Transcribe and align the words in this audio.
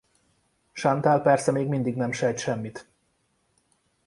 Chantal 0.73 1.21
persze 1.21 1.51
még 1.51 1.67
mindig 1.67 1.95
nem 1.95 2.11
sejt 2.11 2.37
semmit. 2.39 2.89